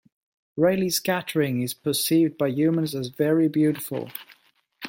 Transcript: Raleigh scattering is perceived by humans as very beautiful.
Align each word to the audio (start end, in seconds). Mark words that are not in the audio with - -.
Raleigh 0.57 0.89
scattering 0.89 1.61
is 1.61 1.75
perceived 1.75 2.35
by 2.35 2.47
humans 2.47 2.95
as 2.95 3.09
very 3.09 3.47
beautiful. 3.47 4.09